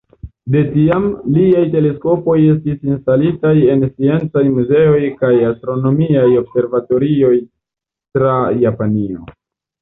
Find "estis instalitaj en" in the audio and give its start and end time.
2.53-3.85